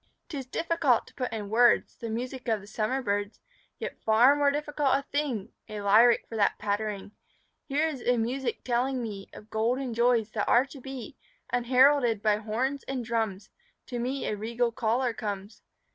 'Tis 0.29 0.47
difficult 0.47 1.05
to 1.05 1.13
put 1.13 1.31
in 1.31 1.47
words 1.47 1.95
The 1.97 2.09
music 2.09 2.47
of 2.47 2.59
the 2.59 2.65
summer 2.65 3.03
birds, 3.03 3.39
Yet 3.77 4.01
far 4.01 4.35
more 4.35 4.49
difficult 4.49 4.95
a 4.95 5.03
thing 5.03 5.51
A 5.69 5.79
lyric 5.81 6.25
for 6.27 6.35
that 6.37 6.57
pattering; 6.57 7.11
Here 7.67 7.87
is 7.87 8.01
a 8.01 8.17
music 8.17 8.63
telling 8.63 8.99
me 9.03 9.29
Of 9.31 9.51
golden 9.51 9.93
joys 9.93 10.31
that 10.31 10.47
are 10.47 10.65
to 10.65 10.81
be; 10.81 11.17
Unheralded 11.53 12.23
by 12.23 12.37
horns 12.37 12.81
and 12.85 13.05
drums, 13.05 13.51
To 13.85 13.99
me 13.99 14.25
a 14.25 14.35
regal 14.35 14.71
caller 14.71 15.13
comes. 15.13 15.61